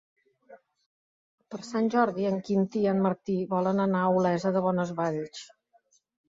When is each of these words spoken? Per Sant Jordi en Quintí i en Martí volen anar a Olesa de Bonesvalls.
Per 1.55 1.59
Sant 1.67 1.89
Jordi 1.95 2.25
en 2.29 2.39
Quintí 2.47 2.81
i 2.85 2.87
en 2.93 3.03
Martí 3.07 3.37
volen 3.53 3.85
anar 3.85 4.01
a 4.07 4.15
Olesa 4.17 4.55
de 4.57 4.65
Bonesvalls. 4.71 5.45